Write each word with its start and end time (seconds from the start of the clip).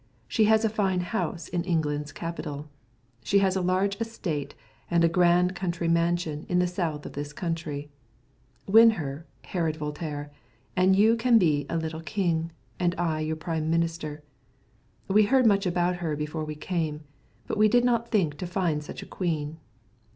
She 0.27 0.45
has 0.45 0.65
a 0.65 0.67
fine 0.69 1.01
house 1.01 1.47
in 1.47 1.63
England's 1.63 2.11
capital. 2.11 2.67
She 3.23 3.37
has 3.37 3.55
a 3.55 3.61
large 3.61 4.01
estate 4.01 4.55
and 4.89 5.03
a 5.03 5.07
grand 5.07 5.53
country 5.55 5.87
mansion 5.87 6.47
in 6.49 6.57
the 6.57 6.65
south 6.65 7.05
of 7.05 7.13
this 7.13 7.31
country. 7.33 7.91
Win 8.67 8.89
her, 8.97 9.27
Herod 9.43 9.75
Voltaire, 9.75 10.31
and 10.75 10.95
you 10.95 11.15
can 11.15 11.37
be 11.37 11.67
a 11.69 11.77
little 11.77 12.01
king, 12.01 12.51
and 12.79 12.95
I 12.97 13.19
your 13.19 13.35
prime 13.35 13.69
minister. 13.69 14.23
We 15.07 15.25
heard 15.25 15.45
much 15.45 15.67
about 15.67 15.97
her 15.97 16.15
before 16.15 16.45
we 16.45 16.55
came; 16.55 17.01
but 17.45 17.59
we 17.59 17.69
did 17.69 17.85
not 17.85 18.09
think 18.09 18.39
to 18.39 18.47
find 18.47 18.83
such 18.83 19.03
a 19.03 19.05
queen. 19.05 19.59